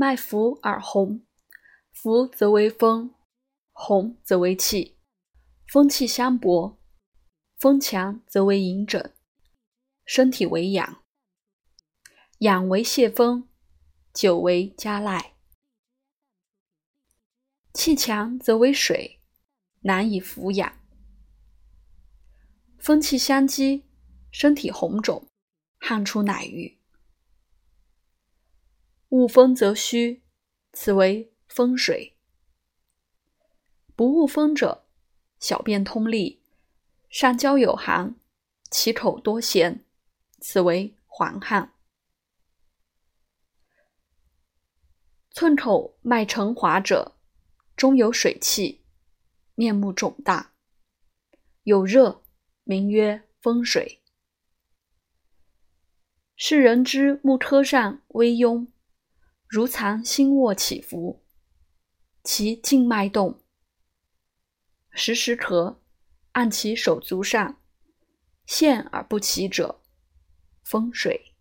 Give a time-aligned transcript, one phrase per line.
[0.00, 1.26] 脉浮而红，
[1.90, 3.16] 浮则为风，
[3.72, 4.96] 红则为气。
[5.66, 6.78] 风气相搏，
[7.56, 9.12] 风强则为隐疹，
[10.04, 11.02] 身体为痒，
[12.38, 13.48] 痒为泄风，
[14.14, 15.34] 久为加赖。
[17.74, 19.20] 气强则为水，
[19.80, 20.78] 难以扶养。
[22.78, 23.84] 风气相激，
[24.30, 25.28] 身体红肿，
[25.80, 26.77] 汗出乃愈。
[29.18, 30.22] 恶风则虚，
[30.72, 32.16] 此为风水。
[33.96, 34.84] 不恶风者，
[35.40, 36.40] 小便通利，
[37.08, 38.14] 上焦有寒，
[38.70, 39.80] 其口多涎，
[40.40, 41.74] 此为黄汗。
[45.32, 47.16] 寸口脉沉滑者，
[47.74, 48.84] 中有水气，
[49.56, 50.52] 面目肿大，
[51.64, 52.22] 有热。
[52.62, 54.02] 名曰风水。
[56.36, 58.66] 世人之目科上微痈，
[59.48, 61.24] 如藏心卧起伏，
[62.22, 63.42] 其静脉动，
[64.90, 65.78] 时时咳，
[66.32, 67.58] 按其手足上，
[68.44, 69.80] 陷而不起者，
[70.62, 71.37] 风水。